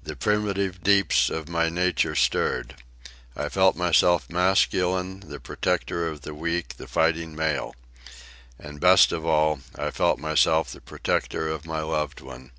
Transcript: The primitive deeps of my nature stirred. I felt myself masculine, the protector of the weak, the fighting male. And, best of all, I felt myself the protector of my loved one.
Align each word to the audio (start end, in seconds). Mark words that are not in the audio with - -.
The 0.00 0.14
primitive 0.14 0.84
deeps 0.84 1.28
of 1.30 1.48
my 1.48 1.68
nature 1.68 2.14
stirred. 2.14 2.76
I 3.34 3.48
felt 3.48 3.74
myself 3.74 4.30
masculine, 4.30 5.18
the 5.18 5.40
protector 5.40 6.06
of 6.06 6.20
the 6.20 6.32
weak, 6.32 6.76
the 6.76 6.86
fighting 6.86 7.34
male. 7.34 7.74
And, 8.56 8.78
best 8.78 9.10
of 9.10 9.26
all, 9.26 9.58
I 9.74 9.90
felt 9.90 10.20
myself 10.20 10.70
the 10.70 10.80
protector 10.80 11.48
of 11.48 11.66
my 11.66 11.80
loved 11.82 12.20
one. 12.20 12.52